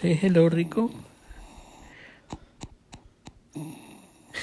Say 0.00 0.18
hello, 0.22 0.48
Rico. 0.48 0.90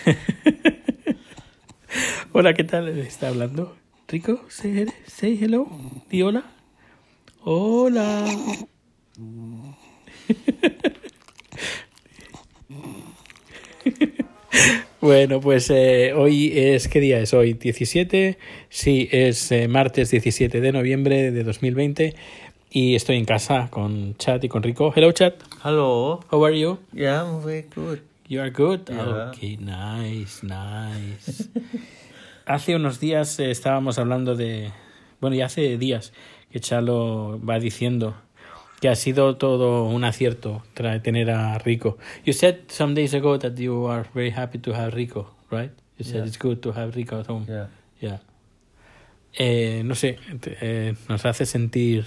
hola, 2.32 2.54
¿qué 2.54 2.63
tal? 2.63 2.89
¿Está 2.99 3.29
hablando? 3.29 3.75
Rico, 4.07 4.41
say, 4.49 4.85
say 5.07 5.35
hello. 5.41 5.67
Di 6.12 6.21
hola. 6.21 6.43
Hola. 7.41 8.23
Bueno, 14.99 15.39
pues 15.39 15.69
eh, 15.69 16.12
hoy 16.13 16.52
es, 16.53 16.88
¿qué 16.88 16.99
día 16.99 17.20
es 17.20 17.34
hoy? 17.34 17.53
17, 17.53 18.38
sí, 18.67 19.08
es 19.12 19.52
eh, 19.52 19.67
martes 19.67 20.09
17 20.09 20.59
de 20.59 20.71
noviembre 20.71 21.31
de 21.31 21.44
2020 21.44 22.16
y 22.77 22.94
estoy 22.94 23.17
en 23.17 23.25
casa 23.25 23.70
con 23.71 24.16
Chat 24.17 24.44
y 24.44 24.49
con 24.49 24.62
Rico. 24.62 24.94
Hello, 24.95 25.12
Chat. 25.12 25.34
Hello. 25.63 26.20
How 26.31 26.45
are 26.45 26.59
you? 26.59 26.77
Yeah, 26.94 27.23
I'm 27.23 27.41
very 27.44 27.66
good. 27.76 28.02
You 28.27 28.41
are 28.41 28.52
good? 28.52 28.81
Yeah. 28.88 29.31
Okay, 29.31 29.58
nice, 29.58 30.44
nice. 30.45 31.49
hace 32.45 32.76
unos 32.76 32.99
días 32.99 33.40
eh, 33.40 33.49
estábamos 33.49 33.98
hablando 33.98 34.35
de, 34.35 34.71
bueno, 35.20 35.35
ya 35.35 35.48
hace 35.48 35.80
días 35.80 36.13
que 36.52 36.59
Chalo 36.59 37.40
va 37.44 37.58
diciendo 37.58 38.13
que 38.80 38.90
ha 38.90 38.96
sido 38.96 39.38
todo 39.38 39.85
un 39.85 40.04
acierto 40.04 40.62
tener 40.76 41.32
a 41.32 41.57
Rico. 41.57 41.98
You 42.26 42.34
said 42.34 42.57
some 42.68 42.94
days 42.94 43.16
ago 43.16 43.40
that 43.40 43.55
you 43.57 43.88
are 43.88 44.05
very 44.13 44.30
happy 44.30 44.59
to 44.59 44.76
have 44.76 44.94
Rico, 44.94 45.32
right? 45.49 45.71
You 45.98 46.05
said 46.05 46.18
Yeah. 46.18 46.27
it's 46.27 46.38
good 46.38 46.62
to 46.62 46.73
have 46.73 46.96
Rico 46.96 47.20
at 47.20 47.26
home. 47.27 47.48
Yeah. 47.49 47.70
Yeah. 47.99 48.20
Eh, 49.34 49.82
no 49.84 49.96
sé, 49.96 50.18
eh, 50.62 50.94
nos 51.09 51.26
hace 51.26 51.48
sentir 51.48 52.05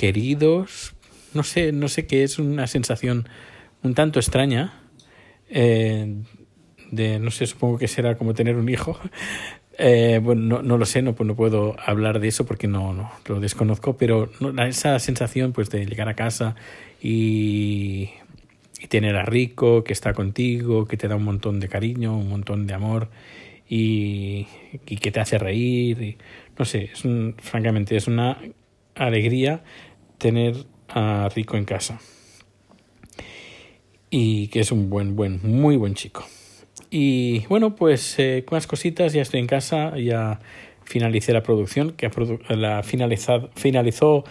queridos. 0.00 0.94
No 1.34 1.42
sé, 1.42 1.72
no 1.72 1.88
sé 1.88 2.06
qué 2.06 2.22
es 2.24 2.38
una 2.38 2.66
sensación 2.66 3.28
un 3.82 3.94
tanto 3.94 4.18
extraña. 4.18 4.80
eh, 5.50 6.14
de, 6.90 7.18
no 7.20 7.30
sé, 7.30 7.46
supongo 7.46 7.78
que 7.78 7.86
será 7.86 8.16
como 8.16 8.32
tener 8.34 8.56
un 8.56 8.68
hijo. 8.68 8.98
Eh, 9.82 10.20
bueno, 10.22 10.42
no, 10.42 10.62
no 10.62 10.76
lo 10.76 10.84
sé, 10.84 11.00
no, 11.00 11.14
pues 11.14 11.26
no 11.26 11.34
puedo 11.34 11.74
hablar 11.86 12.20
de 12.20 12.28
eso 12.28 12.44
porque 12.44 12.66
no, 12.68 12.92
no 12.92 13.10
lo 13.26 13.40
desconozco, 13.40 13.96
pero 13.96 14.30
no, 14.38 14.50
esa 14.62 14.98
sensación 14.98 15.54
pues 15.54 15.70
de 15.70 15.86
llegar 15.86 16.06
a 16.06 16.12
casa 16.14 16.54
y, 17.00 18.10
tener 18.90 19.16
a 19.16 19.24
Rico 19.24 19.82
que 19.82 19.94
está 19.94 20.12
contigo, 20.12 20.84
que 20.86 20.98
te 20.98 21.08
da 21.08 21.16
un 21.16 21.24
montón 21.24 21.60
de 21.60 21.68
cariño, 21.68 22.14
un 22.14 22.28
montón 22.28 22.66
de 22.66 22.74
amor 22.74 23.08
y, 23.66 24.46
que 25.00 25.10
te 25.10 25.20
hace 25.20 25.38
reír. 25.38 26.18
No 26.58 26.66
sé, 26.66 26.90
es 26.92 27.04
un- 27.06 27.34
francamente 27.38 27.96
es 27.96 28.06
una 28.06 28.36
alegría 28.94 29.62
tener 30.20 30.54
a 30.88 31.28
Rico 31.34 31.56
en 31.56 31.64
casa. 31.64 31.98
Y 34.10 34.48
que 34.48 34.60
es 34.60 34.70
un 34.70 34.88
buen, 34.90 35.16
buen, 35.16 35.40
muy 35.42 35.76
buen 35.76 35.94
chico. 35.94 36.24
Y 36.90 37.46
bueno, 37.46 37.74
pues 37.74 38.18
eh, 38.18 38.44
más 38.50 38.66
cositas, 38.66 39.12
ya 39.12 39.22
estoy 39.22 39.40
en 39.40 39.46
casa, 39.46 39.96
ya 39.96 40.40
finalicé 40.84 41.32
la 41.32 41.42
producción, 41.42 41.92
que 41.92 42.10
produ- 42.10 42.40
la 42.54 42.82
finalizado, 42.82 43.50
finalizó, 43.54 44.24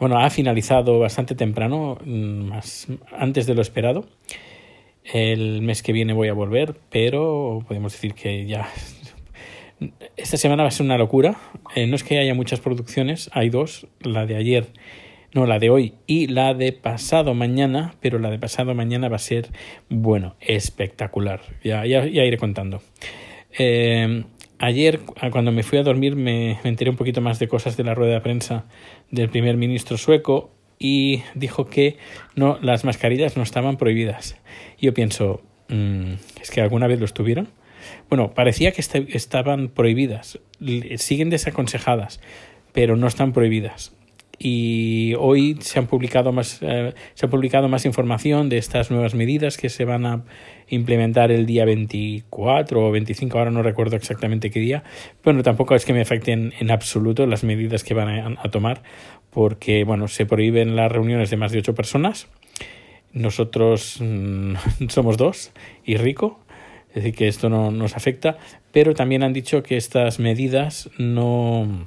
bueno, 0.00 0.18
ha 0.18 0.28
finalizado 0.30 0.98
bastante 0.98 1.34
temprano, 1.36 1.98
mm, 2.04 2.48
más 2.48 2.88
antes 3.16 3.46
de 3.46 3.54
lo 3.54 3.62
esperado. 3.62 4.06
El 5.04 5.62
mes 5.62 5.82
que 5.82 5.92
viene 5.92 6.12
voy 6.12 6.28
a 6.28 6.32
volver, 6.32 6.74
pero 6.90 7.62
podemos 7.68 7.92
decir 7.92 8.14
que 8.14 8.46
ya 8.46 8.68
esta 10.16 10.36
semana 10.36 10.62
va 10.64 10.68
a 10.70 10.72
ser 10.72 10.86
una 10.86 10.98
locura. 10.98 11.36
Eh, 11.76 11.86
no 11.86 11.94
es 11.94 12.02
que 12.02 12.18
haya 12.18 12.34
muchas 12.34 12.58
producciones, 12.58 13.30
hay 13.32 13.50
dos, 13.50 13.86
la 14.00 14.26
de 14.26 14.36
ayer, 14.36 14.72
no, 15.34 15.46
la 15.46 15.58
de 15.58 15.68
hoy 15.68 15.94
y 16.06 16.28
la 16.28 16.54
de 16.54 16.72
pasado 16.72 17.34
mañana, 17.34 17.94
pero 18.00 18.18
la 18.18 18.30
de 18.30 18.38
pasado 18.38 18.74
mañana 18.74 19.08
va 19.08 19.16
a 19.16 19.18
ser, 19.18 19.50
bueno, 19.88 20.36
espectacular. 20.40 21.40
Ya, 21.62 21.84
ya, 21.86 22.06
iré 22.06 22.38
contando. 22.38 22.80
Eh, 23.58 24.24
ayer, 24.58 25.00
a- 25.20 25.30
cuando 25.30 25.52
me 25.52 25.62
fui 25.62 25.78
a 25.78 25.82
dormir, 25.82 26.16
me, 26.16 26.58
enteré 26.64 26.90
un 26.90 26.96
poquito 26.96 27.20
más 27.20 27.38
de 27.38 27.48
cosas 27.48 27.76
de 27.76 27.84
la 27.84 27.94
rueda 27.94 28.14
de 28.14 28.20
prensa 28.20 28.64
del 29.10 29.28
primer 29.28 29.56
ministro 29.56 29.98
sueco 29.98 30.50
y 30.78 31.22
dijo 31.34 31.66
que 31.66 31.96
no, 32.34 32.58
las 32.62 32.84
mascarillas 32.84 33.36
no 33.36 33.42
estaban 33.42 33.76
prohibidas. 33.76 34.36
Yo 34.80 34.94
pienso, 34.94 35.42
mm, 35.68 36.12
¿es 36.42 36.50
que 36.50 36.60
alguna 36.60 36.86
vez 36.86 36.98
lo 36.98 37.04
estuvieron? 37.06 37.48
Bueno, 38.08 38.32
parecía 38.34 38.72
que 38.72 38.80
esta- 38.80 38.98
estaban 38.98 39.68
prohibidas, 39.68 40.38
siguen 40.96 41.30
desaconsejadas, 41.30 42.20
pero 42.72 42.96
no 42.96 43.06
están 43.06 43.32
prohibidas. 43.32 43.94
Y 44.38 45.14
hoy 45.18 45.56
se 45.60 45.78
han 45.78 45.86
publicado 45.86 46.32
más 46.32 46.58
eh, 46.60 46.92
se 47.14 47.26
ha 47.26 47.30
publicado 47.30 47.68
más 47.68 47.84
información 47.84 48.48
de 48.48 48.58
estas 48.58 48.90
nuevas 48.90 49.14
medidas 49.14 49.56
que 49.56 49.68
se 49.68 49.84
van 49.84 50.06
a 50.06 50.24
implementar 50.68 51.30
el 51.30 51.46
día 51.46 51.64
24 51.64 52.86
o 52.86 52.90
25, 52.90 53.38
ahora 53.38 53.50
no 53.50 53.62
recuerdo 53.62 53.96
exactamente 53.96 54.50
qué 54.50 54.60
día. 54.60 54.82
Bueno, 55.22 55.42
tampoco 55.42 55.74
es 55.74 55.84
que 55.84 55.92
me 55.92 56.00
afecten 56.00 56.52
en 56.58 56.70
absoluto 56.70 57.26
las 57.26 57.44
medidas 57.44 57.84
que 57.84 57.94
van 57.94 58.38
a, 58.38 58.50
tomar, 58.50 58.82
porque 59.30 59.84
bueno, 59.84 60.08
se 60.08 60.26
prohíben 60.26 60.76
las 60.76 60.90
reuniones 60.90 61.30
de 61.30 61.36
más 61.36 61.52
de 61.52 61.58
ocho 61.58 61.74
personas. 61.74 62.28
Nosotros 63.12 63.98
mm, 64.00 64.54
somos 64.88 65.16
dos 65.16 65.52
y 65.84 65.96
Rico, 65.96 66.40
es 66.88 67.02
decir, 67.02 67.14
que 67.14 67.28
esto 67.28 67.48
no 67.48 67.70
nos 67.70 67.96
afecta, 67.96 68.38
pero 68.72 68.94
también 68.94 69.22
han 69.22 69.32
dicho 69.32 69.62
que 69.62 69.76
estas 69.76 70.18
medidas 70.18 70.90
no, 70.98 71.86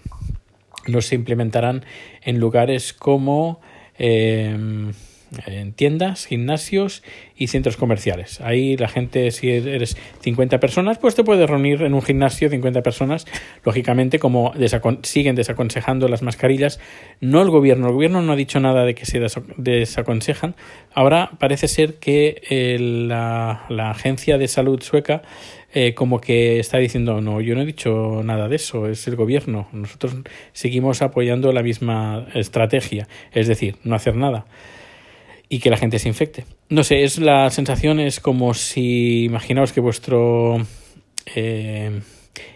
no 0.88 1.02
se 1.02 1.16
implementarán 1.16 1.86
en 2.24 2.40
lugares 2.40 2.94
como 2.94 3.60
eh, 3.98 4.56
en 5.46 5.74
tiendas, 5.74 6.26
gimnasios 6.26 7.04
y 7.36 7.48
centros 7.48 7.78
comerciales. 7.78 8.42
Ahí 8.42 8.78
la 8.78 8.88
gente, 8.88 9.32
si 9.32 9.50
eres 9.50 9.98
50 10.22 10.60
personas, 10.60 10.98
pues 10.98 11.16
te 11.16 11.24
puedes 11.24 11.50
reunir 11.50 11.84
en 11.84 11.94
un 11.94 12.02
gimnasio 12.02 12.50
50 12.50 12.82
personas. 12.82 13.26
Lógicamente, 13.64 14.20
como 14.20 14.54
siguen 15.04 15.36
desaconsejando 15.36 16.08
las 16.08 16.22
mascarillas, 16.22 16.80
no 17.20 17.42
el 17.42 17.50
gobierno. 17.50 17.88
El 17.88 17.94
gobierno 17.94 18.22
no 18.22 18.34
ha 18.34 18.36
dicho 18.36 18.60
nada 18.60 18.86
de 18.86 18.96
que 18.96 19.06
se 19.06 19.20
desa 19.20 19.42
desaconsejan. 19.58 20.56
Ahora 20.94 21.32
parece 21.40 21.68
ser 21.68 21.96
que 21.96 22.42
eh, 22.50 22.78
la, 22.80 23.66
la 23.70 23.92
agencia 23.92 24.38
de 24.38 24.48
salud 24.48 24.82
sueca 24.82 25.22
eh, 25.74 25.94
como 25.94 26.22
que 26.22 26.60
está 26.60 26.78
diciendo 26.78 27.22
no, 27.22 27.42
yo 27.42 27.54
no 27.54 27.62
he 27.62 27.66
dicho 27.66 28.22
nada 28.24 28.48
de 28.48 28.56
eso, 28.56 28.88
es 28.88 29.08
el 29.08 29.16
gobierno. 29.16 29.68
Nosotros 29.74 30.16
seguimos 30.54 31.02
apoyando 31.02 31.52
la 31.52 31.62
misma 31.62 32.26
estrategia, 32.34 33.08
es 33.34 33.48
decir, 33.48 33.76
no 33.84 33.96
hacer 33.96 34.16
nada 34.16 34.46
y 35.50 35.60
que 35.60 35.70
la 35.70 35.78
gente 35.78 36.00
se 36.00 36.10
infecte. 36.10 36.46
No 36.70 36.84
sé, 36.84 37.04
es 37.04 37.20
la 37.20 37.50
sensación 37.50 38.00
es 38.00 38.20
como 38.20 38.54
si 38.54 39.24
imaginaos 39.26 39.72
que 39.74 39.80
vuestro 39.80 40.58
eh, 41.36 42.02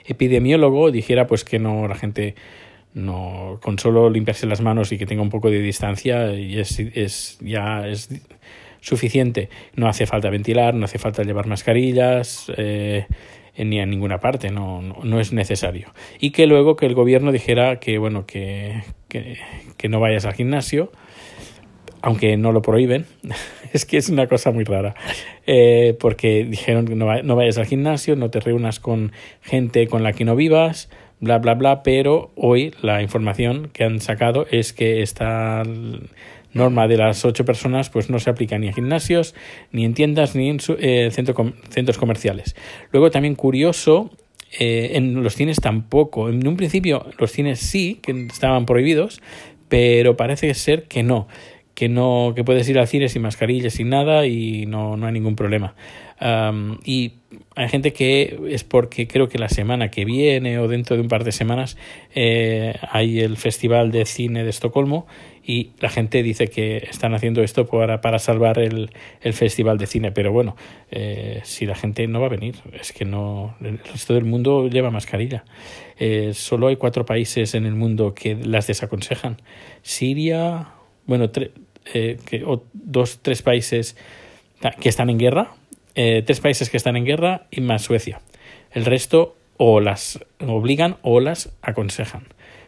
epidemiólogo 0.05 0.91
dijera 0.91 1.27
pues 1.27 1.43
que 1.43 1.59
no 1.59 1.87
la 1.87 1.95
gente 1.95 2.35
no 2.93 3.59
con 3.61 3.79
solo 3.79 4.09
limpiarse 4.09 4.45
las 4.47 4.59
manos 4.59 4.91
y 4.91 4.97
que 4.97 5.05
tenga 5.05 5.21
un 5.21 5.29
poco 5.29 5.49
de 5.49 5.61
distancia 5.61 6.33
y 6.33 6.59
es, 6.59 6.79
es 6.79 7.37
ya 7.39 7.87
es 7.87 8.09
suficiente. 8.81 9.49
No 9.75 9.87
hace 9.87 10.05
falta 10.05 10.29
ventilar, 10.29 10.73
no 10.73 10.85
hace 10.85 10.99
falta 10.99 11.23
llevar 11.23 11.47
mascarillas. 11.47 12.51
Eh, 12.57 13.05
ni 13.57 13.79
a 13.79 13.85
ninguna 13.85 14.17
parte, 14.17 14.49
no, 14.49 14.81
no, 14.81 15.19
es 15.19 15.33
necesario. 15.33 15.93
Y 16.19 16.31
que 16.31 16.47
luego 16.47 16.77
que 16.77 16.85
el 16.85 16.95
gobierno 16.95 17.31
dijera 17.31 17.79
que, 17.79 17.97
bueno, 17.97 18.25
que, 18.25 18.81
que 19.09 19.89
no 19.89 19.99
vayas 19.99 20.25
al 20.25 20.33
gimnasio, 20.33 20.89
aunque 22.01 22.37
no 22.37 22.51
lo 22.51 22.61
prohíben, 22.61 23.05
es 23.73 23.85
que 23.85 23.97
es 23.97 24.09
una 24.09 24.27
cosa 24.27 24.51
muy 24.51 24.63
rara, 24.63 24.95
eh, 25.47 25.95
porque 25.99 26.45
dijeron 26.45 26.85
que 26.85 26.95
no, 26.95 27.21
no, 27.23 27.35
vayas 27.35 27.57
al 27.57 27.65
gimnasio, 27.65 28.15
no 28.15 28.29
te 28.29 28.39
reúnas 28.39 28.79
con 28.79 29.11
gente 29.41 29.87
con 29.87 30.03
la 30.03 30.13
que 30.13 30.25
no 30.25 30.35
vivas, 30.35 30.89
bla, 31.19 31.37
bla, 31.37 31.53
bla, 31.53 31.83
pero 31.83 32.31
hoy 32.35 32.73
la 32.81 33.01
información 33.01 33.69
que 33.71 33.83
han 33.83 33.99
sacado 33.99 34.45
es 34.51 34.73
que 34.73 35.01
esta 35.01 35.63
norma 36.53 36.87
de 36.87 36.97
las 36.97 37.23
ocho 37.25 37.45
personas 37.45 37.89
pues 37.89 38.09
no 38.09 38.19
se 38.19 38.29
aplica 38.29 38.57
ni 38.57 38.67
a 38.67 38.73
gimnasios, 38.73 39.35
ni 39.71 39.85
en 39.85 39.93
tiendas, 39.93 40.35
ni 40.35 40.49
en 40.49 40.59
su, 40.59 40.75
eh, 40.79 41.09
centro 41.11 41.53
centros 41.69 41.97
comerciales. 41.97 42.55
Luego 42.91 43.11
también 43.11 43.35
curioso, 43.35 44.11
eh, 44.59 44.91
en 44.95 45.23
los 45.23 45.35
cines 45.35 45.61
tampoco, 45.61 46.29
en 46.29 46.45
un 46.45 46.57
principio 46.57 47.05
los 47.17 47.31
cines 47.31 47.59
sí, 47.59 47.99
que 48.01 48.11
estaban 48.25 48.65
prohibidos, 48.65 49.21
pero 49.69 50.17
parece 50.17 50.53
ser 50.53 50.83
que 50.83 51.03
no 51.03 51.27
que 51.81 51.89
no 51.89 52.33
que 52.35 52.43
puedes 52.43 52.69
ir 52.69 52.77
al 52.77 52.87
cine 52.87 53.09
sin 53.09 53.23
mascarilla 53.23 53.71
sin 53.71 53.89
nada 53.89 54.27
y 54.27 54.67
no, 54.67 54.97
no 54.97 55.07
hay 55.07 55.13
ningún 55.13 55.35
problema. 55.35 55.73
Y 56.85 57.13
hay 57.55 57.69
gente 57.69 57.91
que 57.91 58.39
es 58.49 58.63
porque 58.63 59.07
creo 59.07 59.27
que 59.29 59.39
la 59.39 59.49
semana 59.49 59.89
que 59.89 60.05
viene 60.05 60.59
o 60.59 60.67
dentro 60.67 60.95
de 60.95 61.01
un 61.01 61.07
par 61.07 61.23
de 61.23 61.31
semanas 61.31 61.77
eh, 62.13 62.75
hay 62.91 63.21
el 63.21 63.35
festival 63.35 63.89
de 63.89 64.05
cine 64.05 64.43
de 64.43 64.51
Estocolmo 64.51 65.07
y 65.43 65.71
la 65.79 65.89
gente 65.89 66.21
dice 66.21 66.49
que 66.49 66.77
están 66.87 67.15
haciendo 67.15 67.41
esto 67.41 67.65
para, 67.65 67.99
para 67.99 68.19
salvar 68.19 68.59
el, 68.59 68.91
el 69.21 69.33
festival 69.33 69.79
de 69.79 69.87
cine. 69.87 70.11
Pero 70.11 70.31
bueno 70.31 70.55
eh, 70.91 71.39
si 71.45 71.65
la 71.65 71.73
gente 71.73 72.05
no 72.05 72.19
va 72.19 72.27
a 72.27 72.29
venir 72.29 72.57
es 72.79 72.91
que 72.93 73.05
no 73.05 73.55
el 73.59 73.79
resto 73.79 74.13
del 74.13 74.25
mundo 74.25 74.67
lleva 74.67 74.91
mascarilla. 74.91 75.45
Eh, 75.97 76.33
solo 76.35 76.67
hay 76.67 76.75
cuatro 76.75 77.05
países 77.05 77.55
en 77.55 77.65
el 77.65 77.73
mundo 77.73 78.13
que 78.13 78.35
las 78.35 78.67
desaconsejan. 78.67 79.37
Siria 79.81 80.75
bueno, 81.05 81.29
eh, 81.93 82.17
que, 82.25 82.43
o 82.43 82.63
dos, 82.73 83.19
tres 83.21 83.41
países 83.41 83.95
que 84.79 84.89
están 84.89 85.09
en 85.09 85.17
guerra, 85.17 85.55
eh, 85.95 86.23
tres 86.25 86.39
países 86.39 86.69
que 86.69 86.77
están 86.77 86.95
en 86.95 87.05
guerra 87.05 87.47
y 87.51 87.61
más 87.61 87.81
Suecia. 87.81 88.21
El 88.71 88.85
resto 88.85 89.35
o 89.57 89.79
las 89.79 90.19
obligan 90.39 90.97
o 91.01 91.19
las 91.19 91.53
aconsejan. 91.61 92.27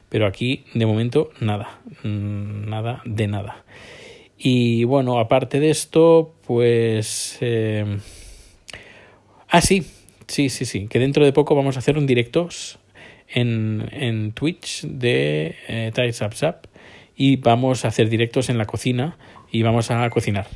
Pero 0.10 0.28
aquí, 0.28 0.66
de 0.74 0.86
momento, 0.86 1.32
nada, 1.40 1.80
mm, 2.04 2.70
nada 2.70 3.02
de 3.06 3.28
nada. 3.28 3.64
Y 4.38 4.84
bueno, 4.84 5.20
aparte 5.20 5.60
de 5.60 5.70
esto, 5.70 6.36
pues... 6.46 7.38
Eh... 7.42 7.98
Ah, 9.50 9.62
sí, 9.62 9.86
sí, 10.28 10.50
sí, 10.50 10.66
sí, 10.66 10.88
que 10.88 11.00
dentro 11.00 11.24
de 11.24 11.32
poco 11.32 11.56
vamos 11.56 11.76
a 11.76 11.80
hacer 11.80 11.98
un 11.98 12.06
directo 12.06 12.50
en, 13.28 13.88
en 13.92 14.32
Twitch 14.34 14.82
de 14.84 15.56
eh, 15.68 16.12
Zap 16.12 16.66
y 17.16 17.38
vamos 17.38 17.86
a 17.86 17.90
hacer 17.90 18.10
directos 18.10 18.50
en 18.50 18.58
la 18.58 18.66
cocina 18.66 19.18
y 19.52 19.62
vamos 19.64 19.92
a 19.92 20.10
cocinar. 20.10 20.48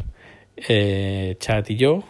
Eh, 0.68 1.36
Chat 1.40 1.70
y 1.70 1.76
yo. 1.76 2.04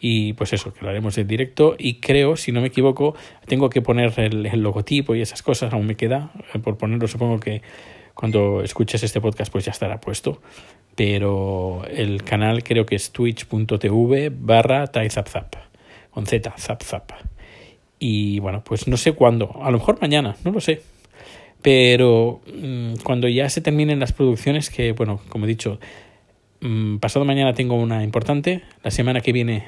Y 0.00 0.34
pues 0.34 0.52
eso, 0.52 0.74
que 0.74 0.82
lo 0.82 0.90
haremos 0.90 1.16
en 1.16 1.26
directo. 1.26 1.76
Y 1.78 1.94
creo, 1.94 2.36
si 2.36 2.52
no 2.52 2.60
me 2.60 2.66
equivoco, 2.66 3.14
tengo 3.46 3.70
que 3.70 3.80
poner 3.80 4.12
el, 4.18 4.42
logotipo 4.60 5.14
y 5.14 5.22
esas 5.22 5.42
cosas, 5.42 5.72
aún 5.72 5.86
me 5.86 5.96
queda 5.96 6.32
eh, 6.52 6.58
por 6.58 6.76
ponerlo. 6.76 7.08
Supongo 7.08 7.40
que 7.40 7.62
cuando 8.12 8.62
escuches 8.62 9.02
este 9.02 9.20
podcast 9.20 9.50
pues 9.50 9.64
ya 9.64 9.70
estará 9.70 10.00
puesto. 10.00 10.42
Pero 10.94 11.82
el 11.90 12.22
canal 12.22 12.62
creo 12.62 12.86
que 12.86 12.96
es 12.96 13.12
twitch.tv 13.12 14.30
barra 14.30 14.86
taizapzap. 14.88 15.54
Con 16.10 16.26
Z, 16.26 16.52
zapzap. 16.58 17.10
Y 17.98 18.38
bueno, 18.40 18.62
pues 18.62 18.86
no 18.86 18.96
sé 18.96 19.12
cuándo. 19.12 19.60
A 19.62 19.70
lo 19.70 19.78
mejor 19.78 20.00
mañana, 20.00 20.36
no 20.44 20.50
lo 20.50 20.60
sé. 20.60 20.82
Pero 21.64 22.42
mmm, 22.54 22.96
cuando 23.02 23.26
ya 23.26 23.48
se 23.48 23.62
terminen 23.62 23.98
las 23.98 24.12
producciones, 24.12 24.68
que 24.68 24.92
bueno, 24.92 25.22
como 25.30 25.46
he 25.46 25.48
dicho, 25.48 25.80
mmm, 26.60 26.98
pasado 26.98 27.24
mañana 27.24 27.54
tengo 27.54 27.74
una 27.76 28.04
importante. 28.04 28.60
La 28.82 28.90
semana 28.90 29.22
que 29.22 29.32
viene 29.32 29.64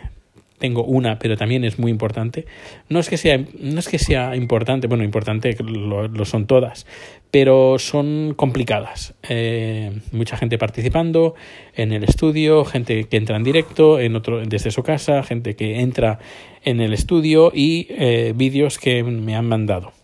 tengo 0.58 0.84
una, 0.84 1.18
pero 1.18 1.38
también 1.38 1.64
es 1.64 1.78
muy 1.78 1.90
importante. 1.90 2.44
No 2.90 2.98
es 2.98 3.08
que 3.08 3.16
sea, 3.16 3.42
no 3.58 3.78
es 3.78 3.88
que 3.88 3.98
sea 3.98 4.36
importante, 4.36 4.88
bueno, 4.88 5.04
importante 5.04 5.56
lo, 5.58 6.06
lo 6.06 6.24
son 6.26 6.46
todas, 6.46 6.86
pero 7.30 7.78
son 7.78 8.34
complicadas. 8.36 9.14
Eh, 9.30 9.90
mucha 10.12 10.36
gente 10.36 10.58
participando 10.58 11.34
en 11.74 11.94
el 11.94 12.04
estudio, 12.04 12.66
gente 12.66 13.04
que 13.04 13.16
entra 13.16 13.38
en 13.38 13.42
directo 13.42 14.00
en 14.00 14.16
otro, 14.16 14.44
desde 14.44 14.70
su 14.70 14.82
casa, 14.82 15.22
gente 15.22 15.56
que 15.56 15.80
entra 15.80 16.18
en 16.62 16.82
el 16.82 16.92
estudio 16.92 17.52
y 17.54 17.86
eh, 17.88 18.34
vídeos 18.36 18.78
que 18.78 19.02
me 19.02 19.34
han 19.34 19.48
mandado. 19.48 19.95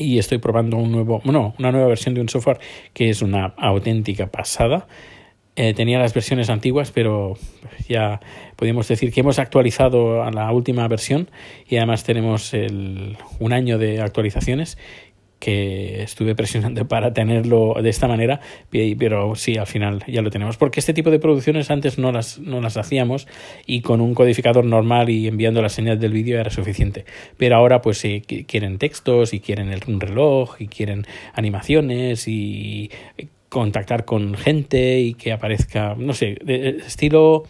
Y 0.00 0.18
estoy 0.18 0.38
probando 0.38 0.78
un 0.78 0.90
nuevo, 0.90 1.20
bueno, 1.24 1.54
una 1.58 1.70
nueva 1.72 1.86
versión 1.86 2.14
de 2.14 2.22
un 2.22 2.28
software 2.30 2.58
que 2.94 3.10
es 3.10 3.20
una 3.20 3.54
auténtica 3.58 4.28
pasada. 4.30 4.88
Eh, 5.56 5.74
tenía 5.74 5.98
las 5.98 6.14
versiones 6.14 6.48
antiguas, 6.48 6.90
pero 6.90 7.34
ya 7.86 8.18
podemos 8.56 8.88
decir 8.88 9.12
que 9.12 9.20
hemos 9.20 9.38
actualizado 9.38 10.22
a 10.22 10.30
la 10.30 10.50
última 10.52 10.88
versión 10.88 11.30
y 11.68 11.76
además 11.76 12.02
tenemos 12.04 12.54
el, 12.54 13.18
un 13.40 13.52
año 13.52 13.76
de 13.76 14.00
actualizaciones 14.00 14.78
que 15.40 16.02
estuve 16.02 16.36
presionando 16.36 16.86
para 16.86 17.12
tenerlo 17.12 17.74
de 17.82 17.88
esta 17.88 18.06
manera, 18.06 18.40
pero 18.70 19.34
sí, 19.34 19.56
al 19.56 19.66
final 19.66 20.04
ya 20.06 20.22
lo 20.22 20.30
tenemos. 20.30 20.56
Porque 20.56 20.78
este 20.78 20.94
tipo 20.94 21.10
de 21.10 21.18
producciones 21.18 21.70
antes 21.70 21.98
no 21.98 22.12
las, 22.12 22.38
no 22.38 22.60
las 22.60 22.76
hacíamos 22.76 23.26
y 23.66 23.80
con 23.80 24.00
un 24.00 24.14
codificador 24.14 24.64
normal 24.64 25.10
y 25.10 25.26
enviando 25.26 25.62
la 25.62 25.70
señal 25.70 25.98
del 25.98 26.12
vídeo 26.12 26.38
era 26.38 26.50
suficiente. 26.50 27.04
Pero 27.36 27.56
ahora 27.56 27.80
pues 27.80 27.98
sí, 27.98 28.20
quieren 28.20 28.78
textos 28.78 29.34
y 29.34 29.40
quieren 29.40 29.70
un 29.88 30.00
reloj 30.00 30.60
y 30.60 30.68
quieren 30.68 31.06
animaciones 31.34 32.28
y 32.28 32.90
contactar 33.48 34.04
con 34.04 34.34
gente 34.34 35.00
y 35.00 35.14
que 35.14 35.32
aparezca, 35.32 35.94
no 35.98 36.14
sé, 36.14 36.38
estilo 36.86 37.44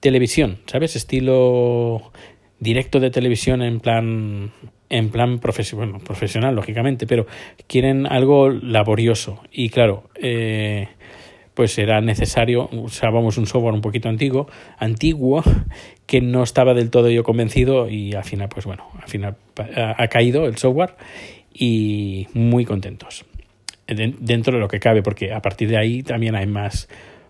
televisión, 0.00 0.58
¿sabes? 0.66 0.96
Estilo 0.96 2.12
directo 2.58 3.00
de 3.00 3.10
televisión 3.10 3.62
en 3.62 3.80
plan 3.80 4.52
en 4.90 5.10
plan 5.10 5.38
profesional, 5.38 5.90
bueno, 5.90 6.04
profesional, 6.04 6.54
lógicamente, 6.54 7.06
pero 7.06 7.26
quieren 7.66 8.06
algo 8.06 8.50
laborioso. 8.50 9.40
Y 9.50 9.70
claro, 9.70 10.10
eh, 10.16 10.88
pues 11.54 11.78
era 11.78 12.00
necesario, 12.00 12.68
usábamos 12.72 13.38
un 13.38 13.46
software 13.46 13.74
un 13.74 13.80
poquito 13.80 14.08
antiguo, 14.08 14.48
antiguo, 14.78 15.42
que 16.06 16.20
no 16.20 16.42
estaba 16.42 16.74
del 16.74 16.90
todo 16.90 17.08
yo 17.08 17.22
convencido 17.22 17.88
y 17.88 18.14
al 18.14 18.24
final, 18.24 18.48
pues 18.48 18.66
bueno, 18.66 18.84
al 19.00 19.08
final 19.08 19.36
ha 19.76 20.08
caído 20.08 20.46
el 20.46 20.56
software 20.56 20.94
y 21.54 22.26
muy 22.34 22.64
contentos. 22.64 23.24
Dentro 23.86 24.54
de 24.54 24.60
lo 24.60 24.68
que 24.68 24.78
cabe, 24.78 25.02
porque 25.02 25.32
a 25.32 25.40
partir 25.40 25.68
de 25.68 25.76
ahí 25.76 26.02
también 26.02 26.36
hay 26.36 26.46
más 26.46 26.88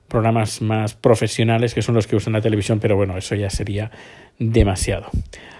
programas 0.08 0.60
más 0.60 0.94
profesionales 0.94 1.72
que 1.72 1.82
son 1.82 1.94
los 1.94 2.06
que 2.06 2.16
usan 2.16 2.34
la 2.34 2.40
televisión, 2.40 2.80
pero 2.80 2.96
bueno, 2.96 3.16
eso 3.16 3.34
ya 3.34 3.48
sería 3.48 3.90
demasiado. 4.38 5.06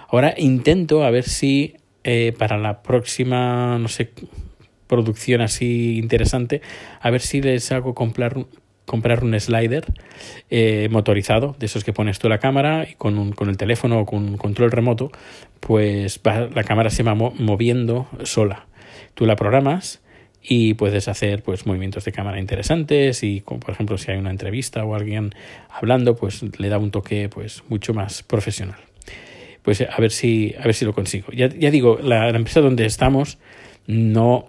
Ahora 0.09 0.35
intento 0.37 1.05
a 1.05 1.11
ver 1.11 1.25
si 1.25 1.77
eh, 2.05 2.35
para 2.39 2.59
la 2.59 2.83
próxima, 2.83 3.79
no 3.79 3.89
sé, 3.89 4.11
producción 4.87 5.41
así 5.41 5.99
interesante, 5.99 6.63
a 7.01 7.11
ver 7.11 7.21
si 7.21 7.41
les 7.41 7.71
hago 7.73 7.95
comprar, 7.95 8.37
comprar 8.87 9.23
un 9.23 9.39
slider 9.39 9.85
eh, 10.51 10.89
motorizado, 10.91 11.55
de 11.59 11.67
esos 11.67 11.85
que 11.85 11.93
pones 11.93 12.19
tú 12.19 12.29
la 12.29 12.39
cámara 12.39 12.89
y 12.91 12.95
con, 12.95 13.19
un, 13.19 13.33
con 13.33 13.49
el 13.49 13.57
teléfono 13.57 14.01
o 14.01 14.07
con 14.07 14.25
un 14.25 14.37
control 14.37 14.73
remoto, 14.73 15.13
pues 15.61 16.21
va, 16.27 16.49
la 16.53 16.65
cámara 16.65 16.91
se 16.91 17.03
va 17.03 17.15
moviendo 17.15 18.09
sola. 18.25 18.67
Tú 19.15 19.27
la 19.27 19.37
programas 19.37 20.03
y 20.43 20.75
puedes 20.75 21.07
hacer 21.09 21.43
pues 21.43 21.67
movimientos 21.67 22.05
de 22.05 22.13
cámara 22.13 22.41
interesantes 22.41 23.23
y 23.23 23.43
por 23.43 23.71
ejemplo 23.71 23.99
si 23.99 24.11
hay 24.11 24.19
una 24.19 24.31
entrevista 24.31 24.85
o 24.85 24.95
alguien 24.95 25.35
hablando 25.69 26.17
pues 26.17 26.43
le 26.59 26.69
da 26.69 26.79
un 26.79 26.91
toque 26.91 27.29
pues 27.29 27.63
mucho 27.69 27.93
más 27.93 28.23
profesional 28.23 28.90
pues 29.63 29.81
a 29.81 29.97
ver 29.99 30.11
si, 30.11 30.55
a 30.59 30.65
ver 30.65 30.75
si 30.75 30.85
lo 30.85 30.93
consigo. 30.93 31.29
Ya, 31.33 31.49
digo, 31.49 31.99
la, 32.03 32.29
empresa 32.31 32.61
donde 32.61 32.87
estamos 32.87 33.39
no, 33.87 34.47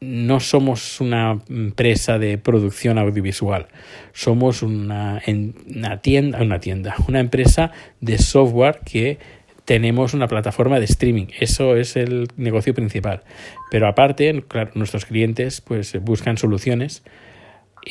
no 0.00 0.40
somos 0.40 1.00
una 1.00 1.40
empresa 1.48 2.18
de 2.18 2.38
producción 2.38 2.98
audiovisual, 2.98 3.66
somos 4.12 4.62
una, 4.62 5.22
una 5.26 5.98
tienda, 5.98 6.42
una 6.42 6.60
tienda, 6.60 6.94
una 7.08 7.20
empresa 7.20 7.72
de 8.00 8.18
software 8.18 8.80
que 8.84 9.18
tenemos 9.64 10.12
una 10.12 10.26
plataforma 10.28 10.80
de 10.80 10.86
streaming. 10.86 11.26
Eso 11.38 11.76
es 11.76 11.96
el 11.96 12.28
negocio 12.36 12.74
principal. 12.74 13.22
Pero 13.70 13.86
aparte, 13.86 14.42
claro, 14.48 14.72
nuestros 14.74 15.04
clientes 15.04 15.60
pues 15.60 16.00
buscan 16.02 16.36
soluciones 16.36 17.04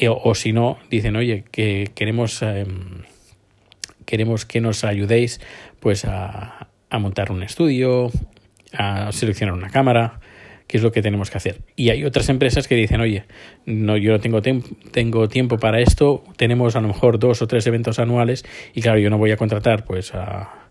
o, 0.08 0.22
o 0.24 0.36
si 0.36 0.54
no, 0.54 0.80
dicen, 0.90 1.16
oye, 1.16 1.44
que 1.52 1.92
queremos... 1.96 2.42
Eh, 2.42 2.66
queremos 4.12 4.46
que 4.46 4.60
nos 4.60 4.84
ayudéis 4.84 5.40
pues 5.82 6.06
a, 6.06 6.70
a 6.90 7.00
montar 7.00 7.34
un 7.34 7.44
estudio, 7.44 8.10
a 8.72 9.12
seleccionar 9.12 9.54
una 9.54 9.70
cámara, 9.70 10.22
qué 10.72 10.78
es 10.78 10.84
lo 10.84 10.94
que 10.94 11.02
tenemos 11.02 11.30
que 11.30 11.38
hacer. 11.38 11.58
Y 11.76 11.90
hay 11.90 12.06
otras 12.06 12.30
empresas 12.30 12.70
que 12.70 12.76
dicen, 12.76 13.02
oye, 13.02 13.26
no, 13.66 13.98
yo 13.98 14.14
no 14.14 14.20
tengo, 14.20 14.42
tengo 14.42 15.28
tiempo 15.28 15.58
para 15.58 15.82
esto, 15.82 16.24
tenemos 16.38 16.78
a 16.78 16.80
lo 16.80 16.88
mejor 16.88 17.20
dos 17.20 17.42
o 17.42 17.48
tres 17.48 17.68
eventos 17.68 18.00
anuales 18.00 18.46
y 18.74 18.82
claro, 18.82 18.98
yo 19.00 19.10
no 19.10 19.18
voy 19.18 19.32
a 19.32 19.38
contratar 19.38 19.84
pues 19.84 20.16
a, 20.16 20.70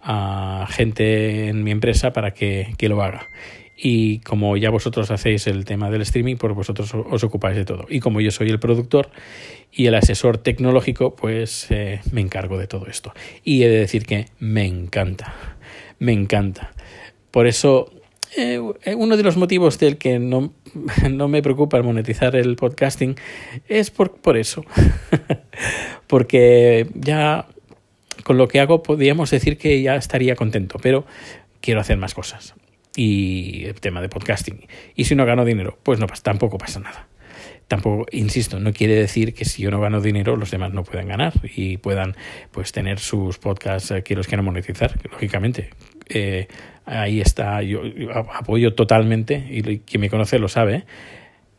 a 0.00 0.66
gente 0.70 1.48
en 1.48 1.62
mi 1.64 1.70
empresa 1.70 2.14
para 2.14 2.32
que, 2.32 2.72
que, 2.78 2.88
lo 2.88 3.02
haga. 3.02 3.26
Y 3.76 4.20
como 4.20 4.56
ya 4.56 4.70
vosotros 4.70 5.10
hacéis 5.10 5.46
el 5.46 5.64
tema 5.64 5.90
del 5.90 6.02
streaming, 6.02 6.36
pues 6.36 6.54
vosotros 6.54 6.92
os 6.94 7.24
ocupáis 7.24 7.56
de 7.56 7.64
todo. 7.64 7.86
Y 7.88 8.00
como 8.00 8.20
yo 8.20 8.30
soy 8.30 8.48
el 8.48 8.60
productor 8.60 9.10
y 9.72 9.86
el 9.86 9.94
asesor 9.94 10.38
tecnológico, 10.38 11.16
pues 11.16 11.66
eh, 11.70 12.00
me 12.12 12.20
encargo 12.20 12.58
de 12.58 12.66
todo 12.66 12.86
esto. 12.86 13.12
Y 13.42 13.62
he 13.62 13.68
de 13.68 13.78
decir 13.78 14.04
que 14.04 14.26
me 14.38 14.66
encanta, 14.66 15.34
me 15.98 16.12
encanta. 16.12 16.72
Por 17.30 17.46
eso, 17.46 17.90
eh, 18.36 18.60
uno 18.96 19.16
de 19.16 19.22
los 19.22 19.36
motivos 19.36 19.78
del 19.78 19.96
que 19.96 20.18
no, 20.18 20.52
no 21.10 21.28
me 21.28 21.42
preocupa 21.42 21.78
el 21.78 21.82
monetizar 21.82 22.36
el 22.36 22.56
podcasting 22.56 23.16
es 23.68 23.90
por, 23.90 24.12
por 24.20 24.36
eso. 24.36 24.64
Porque 26.06 26.86
ya 26.94 27.46
con 28.22 28.36
lo 28.36 28.48
que 28.48 28.60
hago 28.60 28.82
podríamos 28.82 29.30
decir 29.30 29.58
que 29.58 29.80
ya 29.82 29.96
estaría 29.96 30.36
contento, 30.36 30.78
pero 30.80 31.06
quiero 31.60 31.80
hacer 31.80 31.96
más 31.96 32.14
cosas. 32.14 32.54
Y 32.94 33.64
el 33.64 33.80
tema 33.80 34.00
de 34.00 34.08
podcasting. 34.08 34.66
Y 34.94 35.04
si 35.04 35.14
no 35.14 35.24
gano 35.24 35.44
dinero, 35.44 35.78
pues 35.82 35.98
no 35.98 36.06
tampoco 36.22 36.58
pasa 36.58 36.80
nada 36.80 37.08
tampoco, 37.72 38.04
insisto, 38.12 38.60
no 38.60 38.74
quiere 38.74 38.94
decir 38.94 39.32
que 39.32 39.46
si 39.46 39.62
yo 39.62 39.70
no 39.70 39.80
gano 39.80 40.02
dinero, 40.02 40.36
los 40.36 40.50
demás 40.50 40.74
no 40.74 40.84
puedan 40.84 41.08
ganar 41.08 41.32
y 41.56 41.78
puedan 41.78 42.14
pues 42.50 42.70
tener 42.70 42.98
sus 42.98 43.38
podcasts 43.38 43.90
eh, 43.92 44.02
que 44.02 44.14
los 44.14 44.26
quieran 44.26 44.44
monetizar, 44.44 44.98
lógicamente. 45.10 45.70
Eh, 46.10 46.48
ahí 46.84 47.22
está, 47.22 47.62
yo, 47.62 47.86
yo, 47.86 48.10
apoyo 48.12 48.74
totalmente, 48.74 49.46
y 49.48 49.78
quien 49.78 50.02
me 50.02 50.10
conoce 50.10 50.38
lo 50.38 50.48
sabe, 50.48 50.84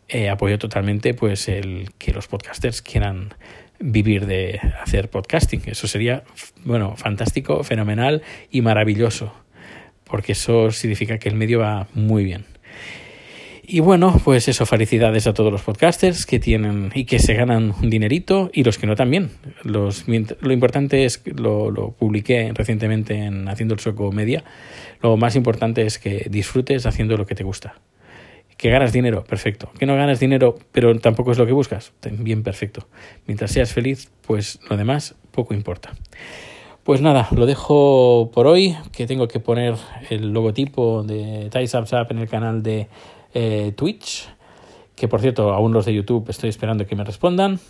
eh, 0.07 0.29
apoyo 0.29 0.59
totalmente 0.59 1.15
pues 1.15 1.47
el 1.47 1.89
que 1.97 2.13
los 2.13 2.27
podcasters 2.27 2.83
quieran 2.83 3.33
vivir 3.79 4.27
de 4.27 4.59
hacer 4.83 5.09
podcasting. 5.09 5.63
Eso 5.65 5.87
sería, 5.87 6.25
bueno, 6.63 6.95
fantástico, 6.95 7.63
fenomenal 7.63 8.21
y 8.51 8.61
maravilloso, 8.61 9.33
porque 10.13 10.33
eso 10.33 10.69
significa 10.69 11.17
que 11.17 11.27
el 11.27 11.33
medio 11.33 11.61
va 11.61 11.87
muy 11.95 12.23
bien. 12.23 12.45
Y 13.63 13.79
bueno, 13.79 14.21
pues 14.23 14.47
eso, 14.47 14.67
felicidades 14.67 15.25
a 15.25 15.33
todos 15.33 15.51
los 15.51 15.63
podcasters 15.63 16.27
que 16.27 16.37
tienen 16.37 16.91
y 16.93 17.05
que 17.05 17.17
se 17.17 17.33
ganan 17.33 17.73
un 17.81 17.89
dinerito 17.89 18.51
y 18.53 18.63
los 18.63 18.77
que 18.77 18.85
no 18.85 18.95
también. 18.95 19.31
Los, 19.63 20.05
lo 20.07 20.53
importante 20.53 21.05
es, 21.05 21.23
lo, 21.25 21.71
lo 21.71 21.93
publiqué 21.93 22.51
recientemente 22.53 23.15
en 23.25 23.49
Haciendo 23.49 23.73
el 23.73 23.79
Sueco 23.79 24.11
Media, 24.11 24.43
lo 25.01 25.17
más 25.17 25.35
importante 25.35 25.83
es 25.83 25.97
que 25.97 26.27
disfrutes 26.29 26.85
haciendo 26.85 27.17
lo 27.17 27.25
que 27.25 27.33
te 27.33 27.43
gusta. 27.43 27.79
Que 28.55 28.69
ganas 28.69 28.93
dinero, 28.93 29.23
perfecto. 29.23 29.71
Que 29.79 29.87
no 29.87 29.95
ganas 29.95 30.19
dinero, 30.19 30.59
pero 30.71 30.95
tampoco 30.99 31.31
es 31.31 31.39
lo 31.39 31.47
que 31.47 31.53
buscas, 31.53 31.91
bien 32.03 32.43
perfecto. 32.43 32.87
Mientras 33.25 33.49
seas 33.49 33.73
feliz, 33.73 34.11
pues 34.27 34.59
lo 34.69 34.77
demás 34.77 35.15
poco 35.31 35.55
importa. 35.55 35.95
Pues 36.83 36.99
nada, 36.99 37.29
lo 37.31 37.45
dejo 37.45 38.29
por 38.33 38.45
hoy, 38.45 38.75
que 38.91 39.07
tengo 39.07 39.29
que 39.29 39.39
poner 39.39 39.75
el 40.09 40.33
logotipo 40.33 41.01
de 41.03 41.49
Up 41.49 42.07
en 42.09 42.17
el 42.17 42.27
canal 42.27 42.61
de 42.61 42.89
eh, 43.33 43.71
Twitch, 43.73 44.27
que 44.93 45.07
por 45.07 45.21
cierto, 45.21 45.53
aún 45.53 45.71
los 45.71 45.85
de 45.85 45.93
YouTube 45.93 46.29
estoy 46.29 46.49
esperando 46.49 46.85
que 46.85 46.97
me 46.97 47.05
respondan. 47.05 47.61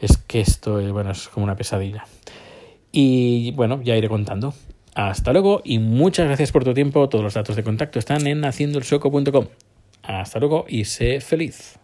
Es 0.00 0.16
que 0.16 0.40
esto 0.40 0.80
eh, 0.80 0.90
bueno, 0.90 1.10
es 1.10 1.28
como 1.28 1.44
una 1.44 1.54
pesadilla. 1.54 2.06
Y 2.92 3.52
bueno, 3.52 3.82
ya 3.82 3.94
iré 3.94 4.08
contando. 4.08 4.54
Hasta 4.94 5.34
luego 5.34 5.60
y 5.62 5.78
muchas 5.78 6.26
gracias 6.26 6.50
por 6.50 6.64
tu 6.64 6.72
tiempo. 6.72 7.10
Todos 7.10 7.24
los 7.24 7.34
datos 7.34 7.56
de 7.56 7.62
contacto 7.62 7.98
están 7.98 8.26
en 8.26 8.42
haciendoelsoco.com. 8.42 9.48
Hasta 10.02 10.38
luego 10.38 10.64
y 10.66 10.86
sé 10.86 11.20
feliz. 11.20 11.78